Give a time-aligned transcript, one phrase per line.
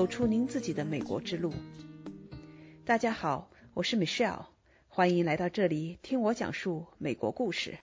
[0.00, 1.52] 走出您自己的美国之路。
[2.86, 4.46] 大家好，我是 Michelle，
[4.88, 7.76] 欢迎来到这里听我讲述美国故事。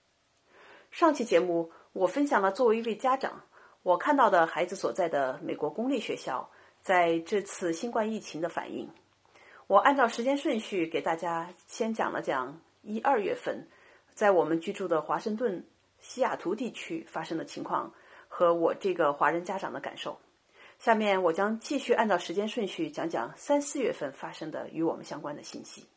[0.90, 3.44] 上期节目我分享了作为一位家长，
[3.84, 6.50] 我看到的孩子所在的美国公立学校
[6.82, 8.90] 在这次新冠疫情的反应。
[9.68, 13.68] 我按照时间顺序给大家先讲了讲一二月份
[14.16, 15.64] 在我们居住的华盛顿、
[16.00, 17.94] 西雅图地区发生的情况
[18.28, 20.20] 和我这个华人家长的感受。
[20.80, 25.90] 下面我将继续按照时间顺序讲讲三四月份发生的与我们相关的信息。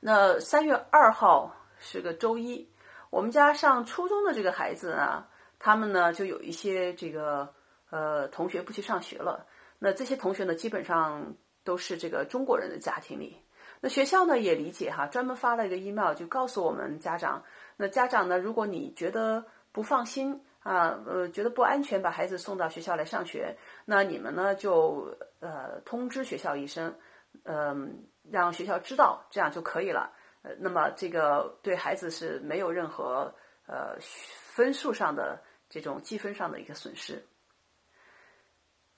[0.00, 2.68] 那三月二号是个周一，
[3.08, 5.26] 我们家上初中的这个孩子呢，
[5.58, 7.54] 他们呢就有一些这个
[7.88, 9.46] 呃同学不去上学了。
[9.78, 13.38] 那这些同学呢，基本上都是这个中国人的家庭里。
[13.80, 17.42] 那学校呢也理解哈，专门发了一个 email 就告诉我们家长。
[17.78, 20.44] 那家长呢，如果你觉得不放心。
[20.62, 26.96] 啊，呃，觉得不安全，把孩子送到学校来上学，那你们呢就呃通知学校一声，
[27.44, 30.12] 嗯，让学校知道，这样就可以了。
[30.42, 33.34] 呃，那么这个对孩子是没有任何
[33.66, 37.26] 呃分数上的这种积分上的一个损失。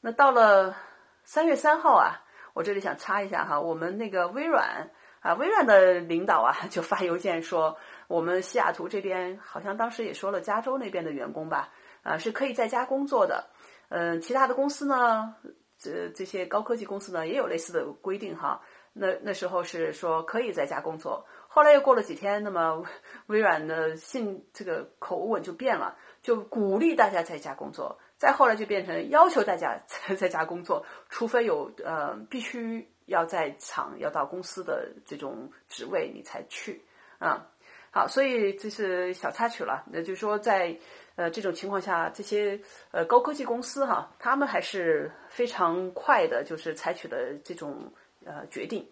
[0.00, 0.76] 那到了
[1.24, 4.90] 三月三号啊，我这里想插一下哈，我们那个微软
[5.24, 7.76] 啊，微软的领导啊就发邮件说。
[8.06, 11.70] 我们西雅图这边好像当时也说了，加州那边的员工吧，
[12.02, 13.48] 啊是可以在家工作的。
[13.88, 15.34] 嗯，其他的公司呢，
[15.78, 18.60] 这这些高科技公司呢也有类似的规定哈。
[18.92, 22.84] 那那时候是说可以在家工作，后来又过了几天，那么
[23.26, 27.98] 微软的信这个口吻就变了，就鼓励大家在家工作。
[28.18, 36.82] 再后来就变成要求大家在 在家工作，除非有呃必须要在场要到公司的这种职位你才去
[37.18, 37.46] 啊。
[37.90, 39.84] 好，所以这是小插曲了。
[39.92, 40.76] 那就是说，在
[41.14, 42.60] 呃这种情况下，这些
[42.90, 47.92] 呃高科技公司哈，他们还是非常快的，就是采取的这种
[48.24, 48.90] 呃决定。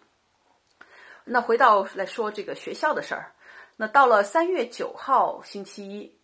[1.25, 3.33] 那回到来说这个学校的事儿，
[3.75, 6.17] 那到了三月九号星期一，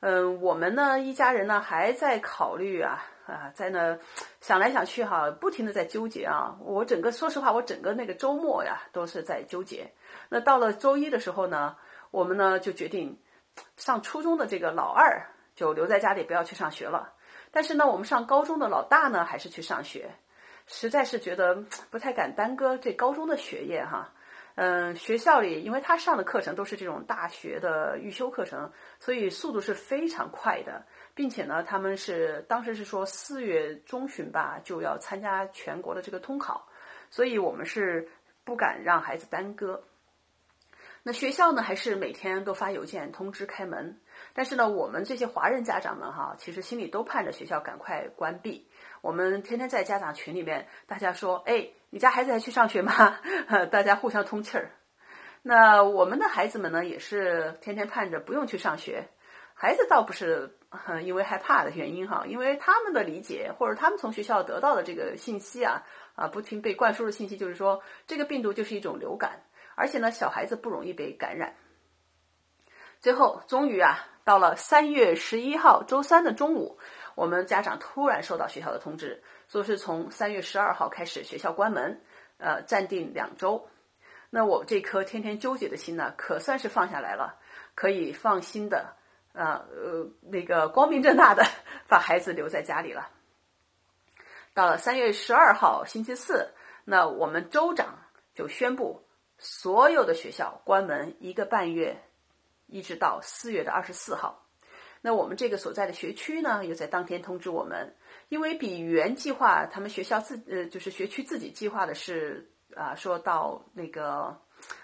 [0.00, 3.98] 嗯，我们呢一家人呢还在考虑啊啊，在那
[4.40, 6.56] 想来想去哈，不停的在纠结啊。
[6.60, 9.92] 我整个说实话，我整个那个周末呀都是在纠结。
[10.28, 11.76] 那到了周一的时候呢？
[12.12, 13.20] 我们呢就决定，
[13.76, 17.12] 上初中的这个老二就留在家里不要去上学了。
[17.50, 20.14] 但是呢，我们上高中的老大呢还是去上学，
[20.66, 24.12] 实在是觉得不太敢耽搁这高中的学业哈。
[24.54, 36.68] 嗯，学校里因为他上的课程都是这种大学的预修课程，所以速度是非常快的，并且呢，他们是当时是说四月中旬吧就要参加全国的这个通考，
[37.10, 38.06] 所以我们是
[38.44, 39.82] 不敢让孩子耽搁。
[41.02, 43.98] 那学校呢，还是每天都发邮件通知开门。
[44.34, 48.68] 但是呢，我们这些华人家长们哈，其实心里都盼着学校赶快关闭。
[49.00, 52.92] 我们天天在家长群里面，大家说：“哎，你家孩子还去上学吗？”
[53.70, 54.72] 大家互相通气儿。
[55.42, 59.08] 那我们的孩子们呢，也是天天盼着不用去上学。
[59.54, 60.55] 孩子倒不是
[61.04, 65.82] 因为害怕的原因哈，因为他们的理解或者他们从学校得到的这个信息啊
[66.14, 69.42] 啊，不停被灌输的信息就是说，这个病毒就是一种流感。
[69.74, 71.54] 而且呢，小孩子不容易被感染。
[72.98, 76.78] 最后，终于啊，到了三月十一号周三的中午，
[77.14, 82.00] 我们家长突然收到学校的通知，说是从三月十二号开始学校关门，
[82.38, 83.68] 呃，暂定两周。
[84.30, 87.38] 那我这颗天天纠结的心呢，可算是放下来了，
[87.74, 88.96] 可以放心的，
[89.36, 91.44] 呃呃，那个光明正大的
[91.86, 93.10] 把孩子留在家里了。
[94.54, 96.54] 到了三月十二号星期四，
[96.84, 97.98] 那我们州长
[98.34, 99.06] 就宣布。
[99.38, 102.02] 所有的学校关门一个半月，
[102.66, 104.46] 一直到四月的二十四号。
[105.02, 107.94] 那我们这个所在的学区呢，又在当天通知我们，
[108.30, 114.40] 因为比原计划，他们学校自呃就是学区自己计划的是啊，说到那个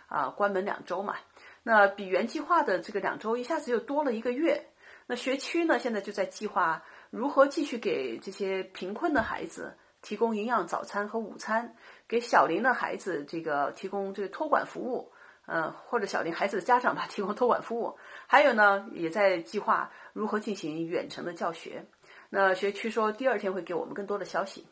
[0.07, 1.17] 啊关门两周嘛。
[1.63, 4.69] 那比原计划的这个两周一下子又多了一个月。
[5.07, 9.77] 那学区呢，现在就在计划如何继续给这些贫困的孩子。
[10.01, 11.77] 提供营养早餐和午餐，
[12.09, 15.13] 给小龄的孩子这个提供这个托管服务，
[15.47, 17.97] 嗯，或者小龄孩子的家长吧 提供托管服务。
[18.27, 21.87] 还有呢，也在计划如何进行远程的教学。
[22.31, 24.67] 那学区说第二天会给我们更多的消息。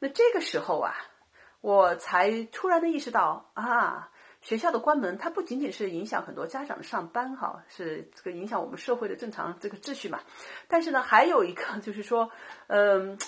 [0.00, 0.92] 那这个时候啊，
[1.62, 4.10] 我才突然的意识到啊，
[4.42, 10.20] 学校的关门它不仅仅是影响很多家长上班哈，是这个影响我们社会的正常这个秩序嘛。
[10.68, 12.30] 但是呢，还有一个就是说，
[12.66, 13.18] 嗯。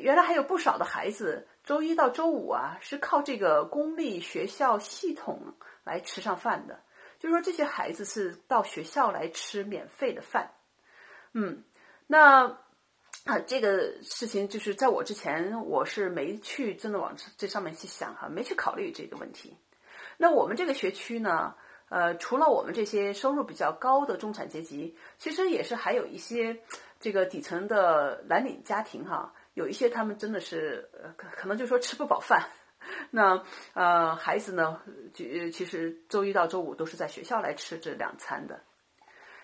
[0.00, 6.80] 原来还有不少的孩子，周一到周五啊，是靠这个公立学校系统来吃上饭的。
[7.18, 10.50] 就是说，这些孩子是到学校来吃免费的饭。
[11.32, 11.64] 嗯，
[12.06, 12.58] 那
[13.24, 19.56] 啊，这个事情就是在我之前，我是没去真的往这上面去想哈，没去考虑这个问题。
[20.22, 21.52] 那我们这个学区呢，
[21.88, 26.56] 呃，除了我们这些收入比较高的中产阶级，其实也是还有一些
[27.00, 32.48] 这个底层的蓝领家庭哈，有一些他们真的是呃，可可能就说吃不饱饭。
[33.10, 33.42] 那
[33.74, 34.80] 呃，孩子呢，
[35.12, 38.60] 就其实周一到周五都是在学校来吃这两餐的。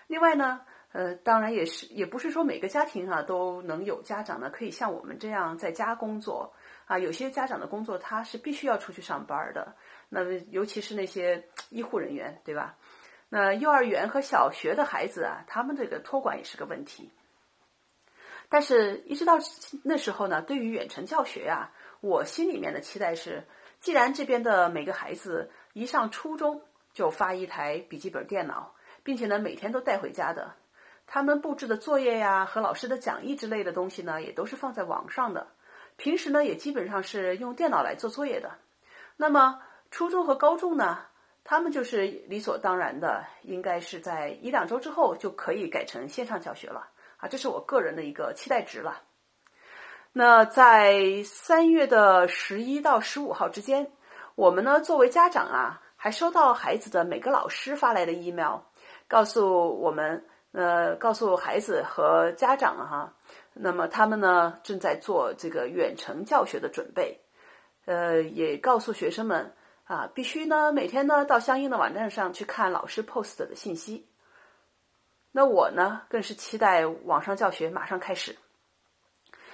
[0.07, 0.61] 另外呢。
[0.91, 6.51] 呃，当然也是，也不是说每个家庭啊都能有家长呢，可以像我们这样在家工作
[6.87, 6.97] 啊。
[6.97, 9.75] 有些家长的工作他是必须要出去上班的，
[10.09, 12.75] 那尤其是那些医护人员，对吧？
[13.29, 17.11] 那幼儿园和小学的孩子啊，他们这个托管也是个问题。
[18.49, 19.37] 但是，一直到
[19.83, 21.71] 那时候呢，对于远程教学呀，
[22.01, 23.43] 我心里面的期待是，
[23.79, 28.73] 既然这边的每个孩子一上初中就发一台笔记本电脑，
[29.03, 30.55] 并且呢每天都带回家的。
[31.05, 35.47] 他们布置的作业呀，和老师的讲义之类的东西呢，也都是放在网上的。
[35.97, 38.57] 平时呢，也基本上是用电脑来做作业的。
[39.17, 39.61] 那么
[39.91, 40.99] 初中和高中呢，
[41.43, 46.87] 他们就是理所当然的，应该是在一两周之后就可以改成线上教学了
[47.17, 49.01] 啊，这是我个人的一个期待值了。
[50.11, 53.91] 那在三月的十一到十五号之间，
[54.35, 58.59] 我们呢作为家长啊，还收到孩子的每个老师发来的 email，
[59.07, 60.25] 告诉我们。
[60.51, 63.13] 呃，告诉孩子和家长哈，
[63.53, 67.19] 那么他们呢正在做这个远程教学的准备，
[67.85, 69.53] 呃，也告诉学生们
[69.89, 74.05] 啊，必须呢每天呢到相应的网站上去看老师 post 的信息。
[75.31, 78.37] 那我呢更是期待网上教学马上开始，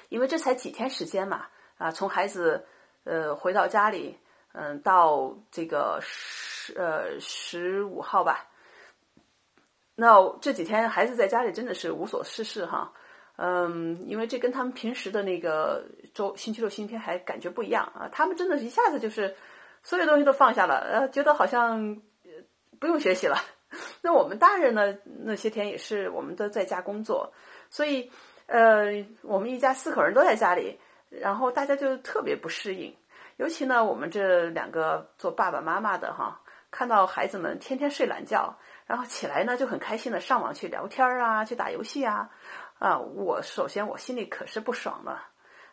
[0.09, 1.47] 因为这才几天时间嘛，
[1.77, 2.65] 啊，从孩子
[3.05, 4.19] 呃回到家里，
[4.51, 8.45] 嗯，到这个十呃十五号吧。
[9.95, 12.91] 那这几天孩子在家里真的是无所事事哈，
[13.38, 18.09] 嗯，因为这跟他们平时的那个周星期六、星期天还感觉不一样啊。
[18.11, 19.33] 他们真的一下子就是
[19.85, 22.01] 所有东西都放下了，呃，觉得好像
[22.79, 23.37] 不用学习了。
[24.01, 27.31] 那我们大人呢，那些天也是我们都在家工作，
[27.69, 28.11] 所以
[28.47, 30.79] 呃，我们一家四口人都在家里，
[31.09, 32.95] 然后大家就特别不适应。
[33.37, 36.41] 尤其呢，我们这两个做爸爸妈妈的哈，
[36.71, 38.57] 看到孩子们天天睡懒觉。
[38.88, 42.29] 然后起来呢，就很开心的上网去聊天啊，去打游戏啊，
[42.77, 45.27] 啊，我首先我心里可是不爽了，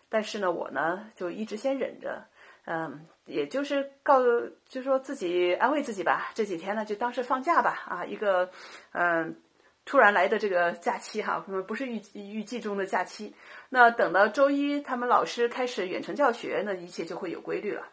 [0.08, 2.24] 但是呢，我呢就一直先忍着，
[2.64, 4.20] 嗯，也就是告，
[4.68, 8.50] 就说自己安慰自己吧，这几天呢就当是放假吧，啊，一个
[8.92, 9.36] 嗯
[9.84, 13.34] 突然来的这个假期哈，不是预预计中的假期，
[13.68, 17.86] 那等到周一他们老师开始远程教学，那一切就会有规律了。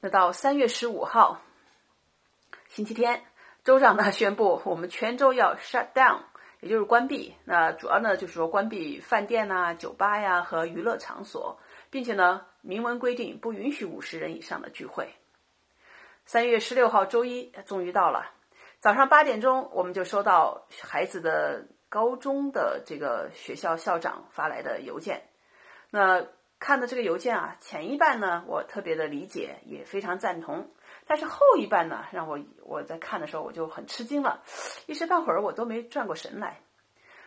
[0.00, 1.40] 那到三月十五号。
[2.68, 3.22] 星期天，
[3.64, 6.20] 州长呢宣布，我们全州要 shut down，
[6.60, 7.34] 也就是关闭。
[7.44, 11.58] 那主要呢就是说关闭饭店呐、酒吧呀和娱乐场所，
[11.90, 15.12] 并且呢明文规定不允许五十人以上的聚会。
[16.24, 18.30] 三月十六号周一终于到了，
[18.78, 25.24] 早上八点钟我们就收到孩子的高中的这个学校校长发来的邮件。
[25.90, 26.24] 那
[26.60, 30.70] 看的这个邮件啊，前一半呢我特别的理解，也非常赞同。
[31.04, 34.44] 但是后一半呢，让我我在看的时候我就很吃惊了，
[34.86, 36.60] 一时半会儿我都没转过神来。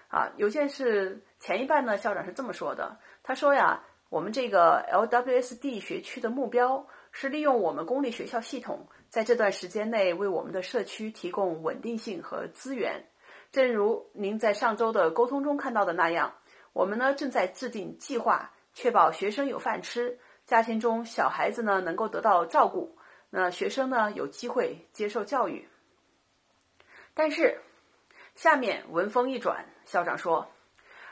[0.07, 3.83] 啊，邮件是前一半呢，校长是这么说的，他说呀，
[4.15, 13.03] 我们这个 LWSD 学区的目标是利用我们公立学校系统，在这段时间内为我们的社区提供稳定性和资源。
[13.51, 16.33] 正如您在上周的沟通中看到的那样，
[16.71, 22.97] 我们呢正在制定计划，确保学生有饭吃，家庭中小孩子呢能够得到照顾。
[23.29, 25.67] 那学生呢有机会接受教育，
[27.13, 27.59] 但是
[28.33, 30.47] 下面文风一转，校长说：“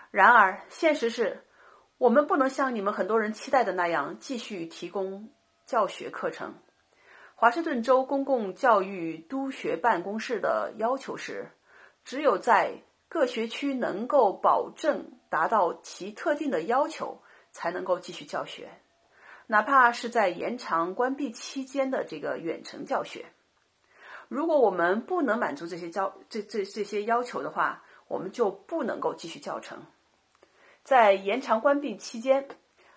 [0.09, 1.43] 然而现实是，
[1.97, 5.29] 我们不能像你们很多人期待的那样继续提供
[5.65, 6.53] 教学课程。
[7.35, 11.51] 华盛顿州公共教育督学办公室的要求是，
[12.03, 17.21] 只有在各学区能够保证达到其特定的要求，
[17.51, 18.69] 才能够继续教学。”
[19.45, 23.25] 哪怕是在延长关闭期间的这个远程教学，
[24.29, 29.85] 如果我们不能满足这些教这这这些要求的话，我们就不能够继续教程。
[30.83, 32.47] 在延长关闭期间，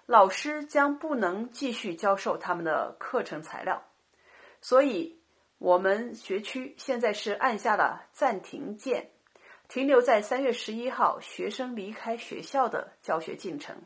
[0.07, 3.83] 老师将不能继续教授他们的课程材料，
[4.61, 5.21] 所以
[5.59, 9.11] 我们学区现在是按下了暂停键，
[9.69, 13.77] 停留在三月十一号学生离开学校的教学进程。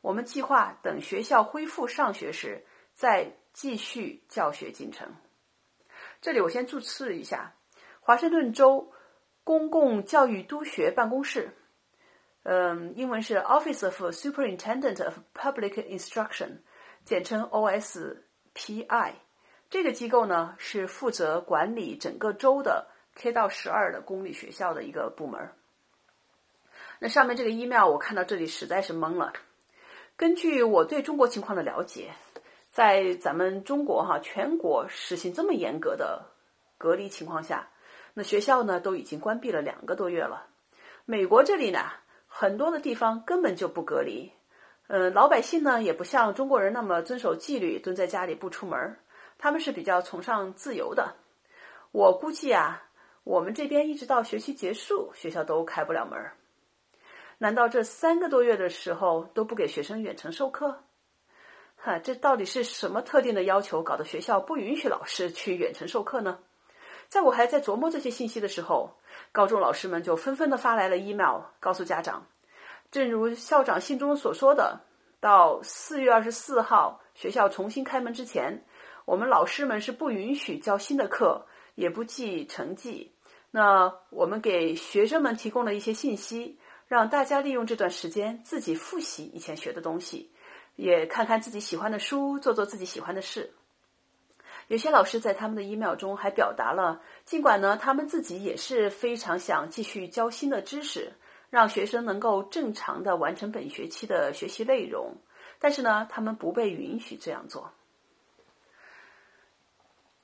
[0.00, 5.12] 我们计划等学校恢复上学时再继续教学进程。
[6.20, 7.54] 这里我先注释一下，
[8.00, 8.92] 华盛顿州
[9.42, 11.56] 公共教育督学办公室，
[12.44, 16.58] 嗯，英文是 Office of Superintendent of Public Instruction，
[17.04, 19.14] 简称 OSPI。
[19.70, 25.50] 这个机构呢是负责管理整个州的 K 到十二的公立学校的一个部门。
[26.98, 29.32] 那上面这个 email 我看到这里实在是懵了。
[30.16, 32.12] 根据我对中国情况的了解，
[32.70, 36.26] 在咱们中国哈全国实行这么严格的
[36.76, 37.70] 隔离情况下，
[38.12, 40.46] 那学校呢都已经关闭了两个多月了。
[41.06, 41.80] 美国这里呢，
[42.36, 44.32] 很多的地方根本就不隔离，
[44.88, 48.96] 嗯，老百姓呢也不像中国人那么遵守纪律，蹲在家里不出门，
[49.38, 51.14] 他们是比较崇尚自由的。
[51.92, 52.88] 我估计啊，
[53.22, 56.20] 我们这边一直到学期结束，学校都开不了门。
[57.38, 60.82] 难道这三个多月的时候都不给学生远程授课？
[61.76, 66.40] 哈，这到底是什么特定的要求，搞得学校不允许老师去远程授课呢？
[67.14, 68.96] 在我还在琢磨这些信息的时候，
[69.30, 72.26] 高中老师们就纷纷的发来了 email，告诉家长，
[72.90, 74.80] 正如校长信中所说的，
[75.20, 78.64] 到四月二十四号学校重新开门之前，
[79.04, 83.12] 我们老师们是不允许教新的课，也不记成绩。
[83.52, 86.58] 那我们给学生们提供了一些信息。
[86.88, 90.32] 让大家利用这段时间自己复习以前学的东西，
[90.74, 93.54] 也看看自己喜欢的书，做做自己喜欢的事。
[94.68, 101.12] 有些老师在他们的 email 中还表达了，尽管呢他们自己也是非常想继续教新的知识，
[101.50, 105.16] 让学生能够正常的完成本学期的学习内容，
[105.58, 107.70] 但是呢他们不被允许这样做。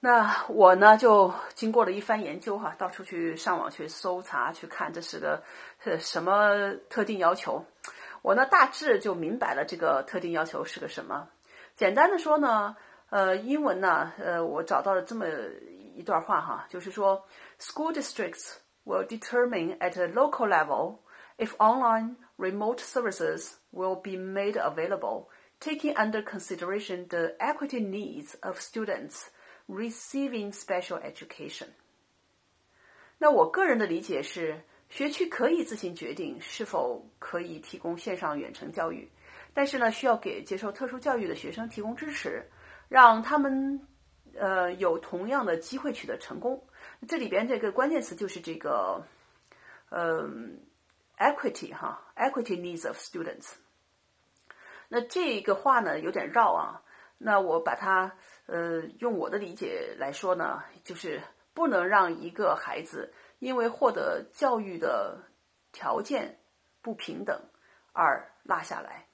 [0.03, 5.43] 那我呢，就经过了一番研究哈，到处去上网去搜查去看，这是个
[5.99, 7.67] 什么特定要求？
[8.23, 11.29] 我呢大致就明白了这个特定要求是个什么。
[11.77, 12.77] 简单的说呢，
[13.10, 15.26] 呃，英文呢，呃，我找到了这么
[15.96, 17.26] 一段话哈，就是说，
[17.60, 21.00] School districts will determine at a local level
[21.38, 25.28] if online remote services will be made available,
[25.60, 29.28] taking under consideration the equity needs of students.
[29.68, 31.70] Receiving special education。
[33.18, 39.10] 那我个人的理解是，学区可以自行决定是否可以提供线上远程教育，
[39.56, 42.48] 但是呢，需要给接受特殊教育的学生提供支持，
[42.91, 43.87] 让他们
[44.37, 46.67] 呃有同样的机会取得成功。
[47.07, 49.07] 这里边这个关键词就是这个，
[49.91, 50.61] 嗯
[51.17, 53.53] ，equity 哈，equity needs of students。
[54.89, 56.83] 那这个话呢有点绕啊。
[57.17, 58.17] 那我把它，
[58.47, 61.23] 呃，用我的理解来说呢，就是
[61.55, 65.23] 不能让一个孩子因为获得教育的
[65.71, 66.41] 条件
[66.83, 67.41] 不平等
[67.93, 69.07] 而落下来。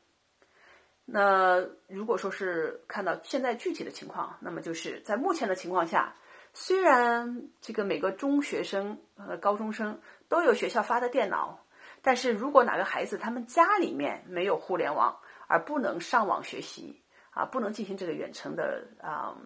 [1.07, 6.15] 那如果说是看到现在具体的情况，那么就是在目前的情况下，
[6.53, 9.99] 虽然这个每个中学生、呃高中生
[10.29, 11.59] 都有学校发的电脑，
[12.03, 17.01] 但是如果哪个孩子他们家里面没有互联网而不能上网学习。
[17.37, 19.37] 啊，不能进行这个远程的啊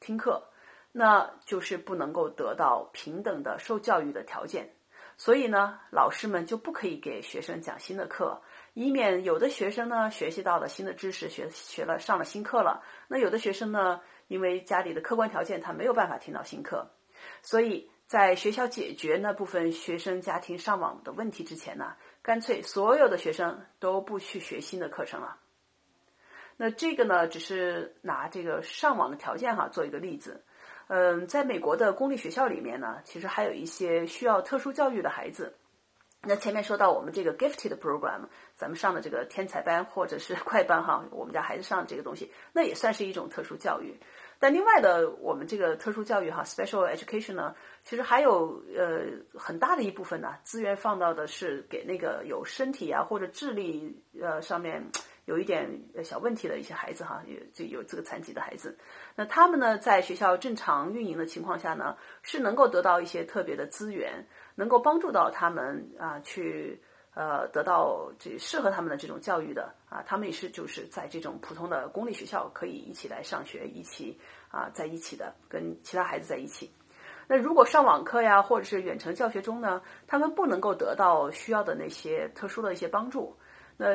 [0.00, 0.42] 听课，
[0.90, 4.68] 那就是不能够得到平等的受教育的条件。
[5.16, 8.42] 所以呢，老师们就不可以给学生讲新的课，
[8.78, 12.82] 以免有的学生呢学习到了新的知识，学学了上了新课了。
[13.08, 16.90] 那有的学生呢，因为家里的客观条件，他没有办法听到新课。
[17.40, 25.38] 所以在学校解决那部分学生家庭上网的问题之前呢，干脆所有的学生都不去学新的课程了。
[26.58, 30.44] 那这个呢，只是拿这个上网的条件哈做一个例子。
[30.88, 35.54] 嗯，在美国的公立学校里面呢，其实还有一些需要特殊教育的孩子。
[36.26, 38.22] 那前面说到我们这个 gifted program，
[38.54, 43.94] 咱们上的这个天才班或者是 快班哈，我们家孩子上这个东西，那也算是一种特殊教育。
[44.38, 47.54] 但另外的，我们这个特殊教育哈，special education 呢，
[47.84, 49.00] 其实还有呃
[49.34, 54.84] 很大的一部分呢，资源放到的是给那个有身体啊或者智力呃上面。
[55.26, 55.68] 有一点
[56.04, 58.78] 小问题的一些孩子哈，有就有这个残疾的孩子，
[59.16, 64.24] 那他们呢，在学校正常运营的情况下呢，是能够得到一些特别的资源，
[64.56, 66.82] 能够帮助到他们啊，去
[67.14, 76.68] 呃得到这适合他们的这种教育的啊，他们也是就是在这种普通的公立学校可以一起来上学，一起啊在一起的，跟其他孩子在一起。
[77.28, 83.36] 那如果上网课呀，或者是远程教学中呢，他们不能够得到需要的那些特殊的一些帮助。
[83.78, 83.86] 那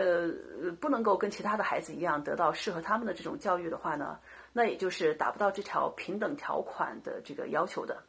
[0.80, 4.20] 不能够跟其他的孩子一样得到适合他们的这种教育的话呢，
[4.54, 8.04] 那也就是达不到这条平等条款的这个要求的。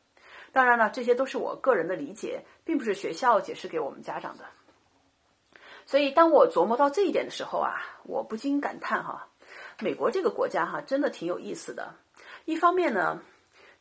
[0.53, 4.45] 当然了，这些都是我个人的理解，并不是学校解释给我们家长的。
[5.87, 9.29] 所以，当我琢磨到这一点的时候啊，我不禁感叹哈，
[9.81, 11.95] 美国这个国家哈，真的挺有意思的。
[12.45, 13.21] 一方面呢，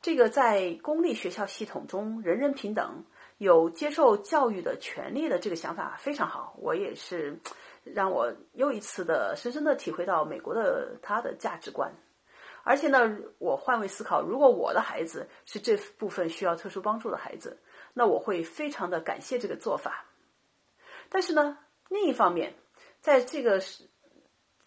[0.02, 3.04] 这个在公立学校系统中人人平等，
[3.38, 6.56] 有接受教育的权利的这个想法非常好。
[6.58, 7.40] 我也是
[7.84, 11.92] 让我又一次的深深的体会到美国的他的价值观。
[12.64, 17.60] 而且呢，我换位思考，如果我的孩子是这部分需要特殊帮助的孩子，
[17.94, 20.06] 那我会非常的感谢这个做法。
[21.10, 21.58] 但是呢，
[21.90, 22.54] 另一方面，
[23.00, 23.60] 在这个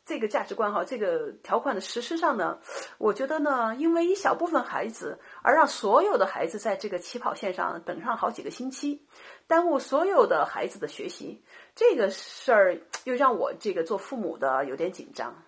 [0.04, 2.58] 这个价值观哈，这个条款的实施上呢，
[2.98, 9.06] 我觉得呢，因为一小部分孩子而让所有的孩子在这个起跑线上等上好几个星期，
[9.46, 11.44] 耽误所有的孩子的学习，
[11.76, 15.44] 这个事儿又让我这个做父母的有点紧张。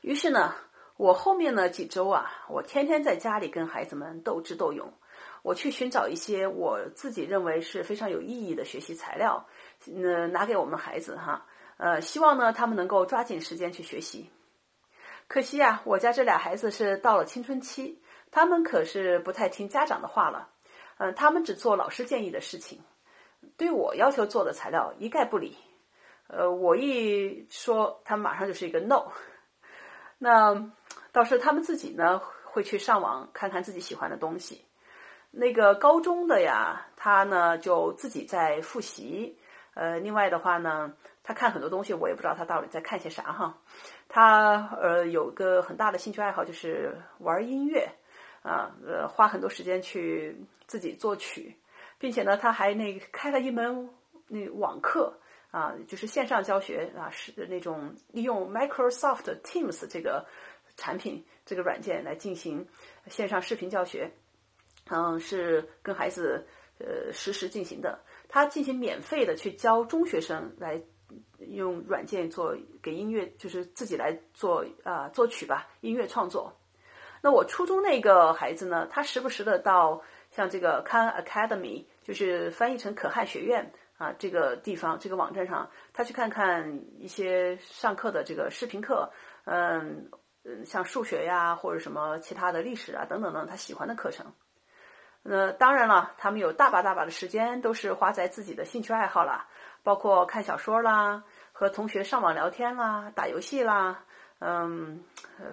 [0.00, 0.54] 于是呢。
[1.02, 4.92] 我后面呢几周啊，我天天在家里跟孩子们斗智斗勇，
[5.42, 9.44] 我去寻找一些我自己认为是非常有意义的学习材料，
[9.86, 11.44] 呃，拿给我们孩子哈，
[11.76, 14.30] 呃，希望呢他们能够抓紧时间去学习。
[15.26, 20.50] 可惜啊，我家这俩孩子是到了青春期，他们可是不太听家长的话了，
[20.98, 22.78] 嗯，他们只做老师建议的事情，
[23.56, 25.56] 对我要求做的材料一概不理，
[26.28, 29.10] 呃，我一说，他们马上就是一个 no，
[30.22, 30.70] 那。
[31.14, 34.64] 倒是他们自己呢，会去上网看看自己喜欢的东西。
[35.30, 39.36] 那个高中的呀，他呢就自己在复习。
[39.74, 43.58] 呃，另外的话呢，他看很多东西，我也不知道他到底在看些啥哈。
[44.08, 47.86] 他呃有个很大的兴趣爱好就是玩音乐
[48.42, 50.34] 啊，呃花很多时间去
[50.66, 51.54] 自己作曲，
[51.98, 53.90] 并且呢他还那开了一门
[54.28, 55.12] 那网课
[55.52, 60.26] 啊，就是线上教学啊，是那种利用 Microsoft Teams 这个。
[60.74, 62.66] 产品这个软件来进行
[63.06, 64.10] 线上视频教学，
[64.90, 66.46] 嗯，是跟孩子
[66.78, 68.00] 呃实时进行的。
[68.26, 70.80] 他进行免费的去教中学生来
[71.40, 76.50] 用软件做给音乐，就是自己来做啊作曲吧，音乐创作。
[77.20, 83.70] 那我初中那个孩子呢，他时不时的到像这个 Khan Academy，就是翻译成可汗学院
[84.02, 89.12] 啊这个地方这个网站上，他去看看一些上课的这个视频课，
[89.44, 90.10] 嗯。
[90.44, 94.32] 嗯，像数学呀，或者什么其他的历史啊，等等等，他喜欢的课程。
[95.22, 99.46] 那当然了，他们有大把大把的时间都是花在自己的兴趣爱好了，
[99.84, 104.02] 包括看小说啦，和同学上网聊天啦，打游戏啦，
[104.40, 105.04] 嗯，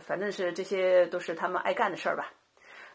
[0.01, 2.33] 反正是这些都是他们爱干的事儿吧。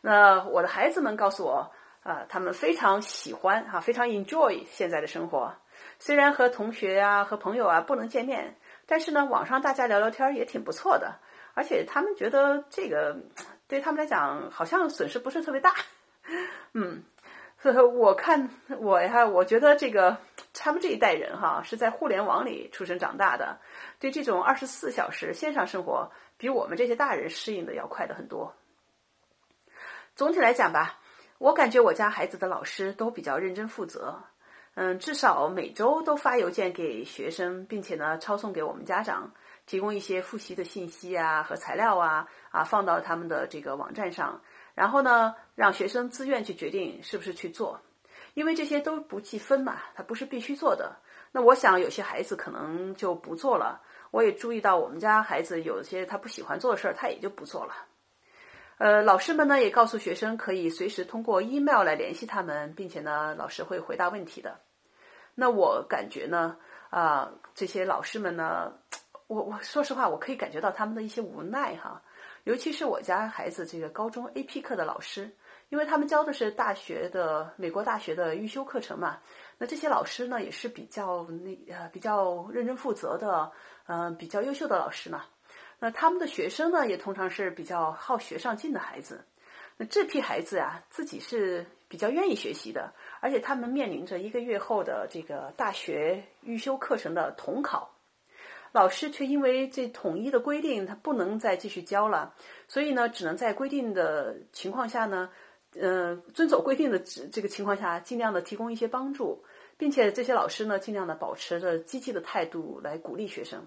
[0.00, 1.70] 那我的孩子们告诉我，
[2.04, 5.54] 啊，他们非常喜欢哈，非常 enjoy 现在的生活。
[5.98, 11.16] 虽然和同学啊、和朋友啊不能见面，但是呢，网上大家聊聊天也挺不错的。
[11.54, 13.16] 而且他们觉得这个
[13.68, 15.72] 对他们来讲好像损失不是特别大，
[16.72, 17.04] 嗯，
[17.60, 20.18] 所以我看我呀，我觉得这个
[20.52, 23.60] 他们这一代人哈是在互联网里出生长大的，
[24.00, 28.52] 对这种二十四小时线上生活比我们这些大人适应的要快的很多。
[30.16, 30.98] 总体来讲吧，
[31.38, 34.23] 我感觉我家孩子的老师都比较认真负责，
[34.75, 39.33] 嗯，至少每周都发邮件给学生，并且呢抄送给我们家长。
[39.66, 44.42] 提供一些复习的信息啊和材料啊啊放到他们的这个网站上，
[44.75, 47.81] 然后呢让学生自愿去决定是不是去做，
[48.35, 50.97] 因为这些都不计分嘛，它不是必须做的。
[51.33, 53.81] 那我想有些孩子可能就不做了。
[54.11, 57.75] 我也注意到我们家孩子有些他不喜欢做的事儿，他也就不做了。
[58.78, 64.60] 呃，老师们呢也告诉学生可以随时通过 email 来联系他们，并且呢老师会回答问题的。
[65.34, 66.56] 那我感觉呢
[66.90, 68.72] 啊这些老师们呢。
[69.26, 72.00] 我我说实话，我可以感觉到他们的一些无奈哈，
[72.44, 75.30] 尤其是我家孩子这个高中 AP 课的老师，
[75.70, 79.18] 因为他们教的是大学的美国大学的预修课程嘛，
[79.56, 83.50] 那这些老师呢也是比较那呃比较认真负责的，
[83.87, 85.24] 嗯比较优秀的老师嘛，
[85.78, 89.24] 那他们的学生呢也通常是比较好学上进的孩子，
[89.76, 97.90] 那这批孩子呀自己是比较愿意学习的，而且他们面临着一个月后的这个大学预修课程的统考。
[98.72, 102.34] 老师却因为这统一的规定，他不能再继续教了，
[102.66, 105.30] 所以呢，只能在规定的情况下呢，
[105.78, 109.44] 呃，遵守规定的这个情况下，尽量的提供一些帮助，
[109.76, 113.64] 并且这些老师呢，尽量的保持着积极的态度来鼓励学生。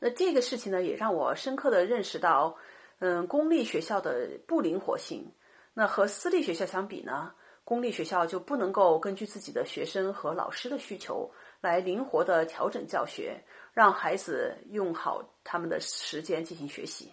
[0.00, 2.56] 那这个事情呢，也让我深刻的认识到，
[2.98, 5.32] 嗯，公立学校的不灵活性。
[5.74, 7.32] 那和私立学校相比呢，
[7.62, 13.40] 公立学校就不能够根据自己的学生和老师的需求来灵活的调整教学。
[13.72, 17.12] 让孩子用好他们的时间进行学习，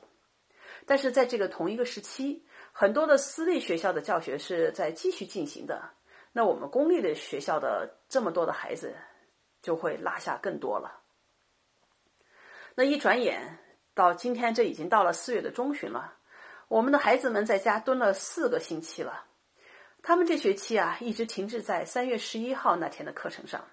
[0.87, 5.79] 但是在这个同一个时期，很多的私立学校的教学是在继续进行的，
[6.33, 8.95] 那我们公立的学校的这么多的孩子
[9.61, 10.99] 就会落下更多了。
[12.79, 13.57] 那一转眼
[13.95, 16.13] 到今天，这已经到了四月的中旬了，
[16.67, 19.25] 我们的孩子们在家蹲了四个星期了。
[20.03, 23.65] 他们这学期啊，一直停滞在三月十一号那天的课程上。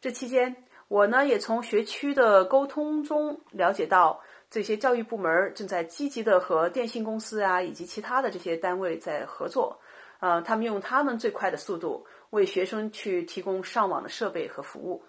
[0.00, 9.78] 这期间，我呢也从学区的沟通中了解到，这些教育部门正在积极的和电信公司啊以及其他的这些单位在合作。
[10.20, 15.04] 呃，他们用他们最快的速度为学生去提供上网的设备和服务。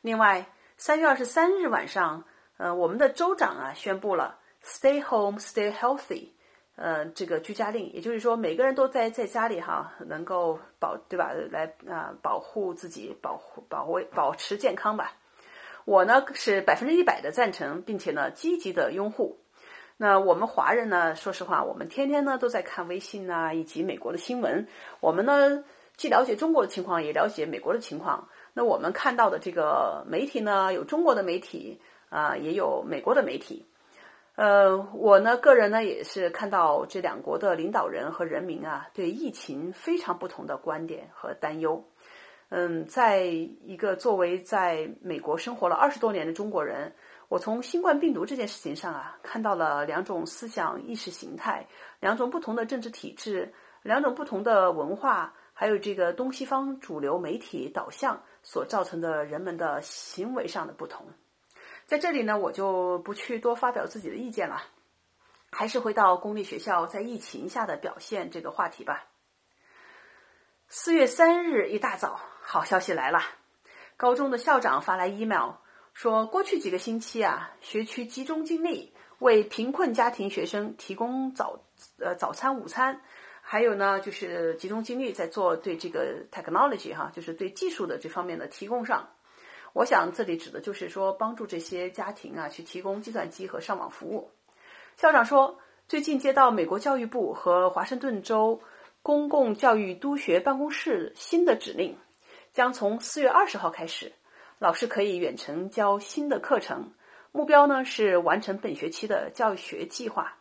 [0.00, 2.24] 另外，三月二十三日晚上，
[2.58, 6.28] 呃，我们的州长啊宣布了 “Stay home, stay healthy”，
[6.76, 11.32] 呃，这个居家令，也就是说，每个人都在在家里哈，能够保对吧？
[11.50, 15.14] 来啊，保护自己，保护保卫保持健康吧。
[15.86, 19.38] 我呢是百分之一百的赞成，并且呢积极的拥护。
[19.96, 24.68] 那我们华人呢，说实话，我们天天呢都在看微信啊，以及美国的新闻。
[25.00, 25.64] 我们呢
[25.96, 28.28] 既了解中国的情况，也了解美国的情况。
[28.58, 33.66] 那我们看到的这个媒体呢，有中国的媒体啊，也有美国的媒体。
[34.34, 41.84] 呃，我呢个人呢也是看到这两国的领导人和人民啊，对疫情非常不同的观点和担忧。
[42.48, 46.94] 嗯，在一个作为在美国生活了二十多年的中国人，
[47.28, 51.66] 我从新冠病毒这件事情上啊，看到了两种思想意识形态，
[52.00, 55.34] 两种不同的政治体制，两种不同的文化。
[55.58, 61.08] 还有这个东西方主流媒体导向所造成的人们的行为上的不同，
[61.84, 64.62] 在这里呢，我就不去多发表自己的意见了，
[65.50, 69.06] 还是回到公立学校在疫情下的表现这个话题吧。
[70.68, 73.20] 四月三日一大早，好消息来了，
[73.96, 75.54] 高中的校长发来 email
[75.92, 81.64] 说，过去几个星期啊，学区集中精力为贫困家庭学生提供早
[81.98, 83.02] 呃早餐、午餐。
[83.48, 89.08] 还有呢，就是集中精力在做对这个 technology 哈，就是对技术的这方面的提供上。
[89.72, 94.32] 我想这里指的就是说，帮助这些家庭啊去提供计算机和上网服务。
[94.96, 98.60] 校长说，最近接到美国教育部和华盛顿州
[99.00, 101.96] 公共教育督学办公室新的指令，
[102.52, 104.12] 将从四月二十号开始，
[104.58, 106.90] 老师可以远程教新的课程，
[107.30, 110.36] 目标呢是完成本学期的教学计划。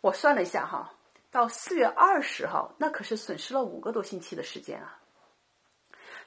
[0.00, 0.92] 我算了一下哈。
[1.30, 4.98] 到四月二十号，那可是损失了五个多星期的时间啊！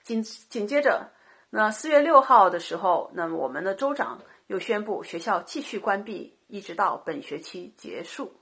[0.01, 1.11] 紧紧接着，
[1.49, 8.33] 那四月六号的时候，那么我们的州长又宣布学校继续关闭，一直到本学期结束。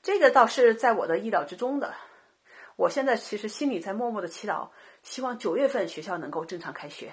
[0.00, 1.92] 这个倒是在我的意料之中的。
[2.76, 4.68] 我现在其实心里在默默的祈祷，
[5.02, 7.12] 希望九月份学校能够正常开学。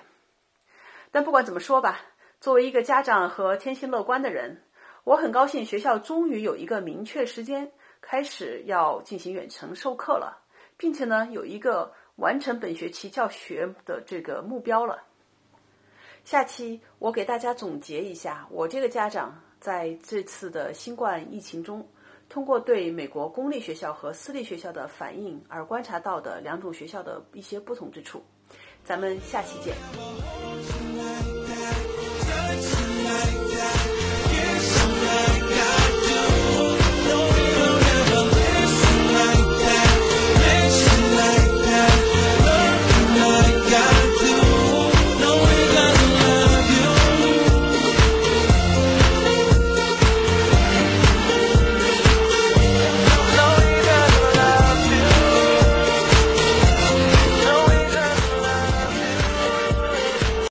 [1.12, 2.00] 但不管怎么说吧，
[2.40, 4.64] 作为一个家长和天性乐观的人，
[5.04, 7.72] 我很高兴学校终于有一个明确时间。
[8.02, 10.42] 开始要进行远程授课了，
[10.78, 15.04] 并且呢，有一个完成本学期教学的这个目标了。
[16.24, 21.88] 下期我给大家总结一下，我这个家长在这次的新冠疫情中，
[22.28, 28.22] 通过对美国公立学校和私立学校的反应而观察到的两种学校的一些不同之处。
[28.84, 30.77] 咱们下期见。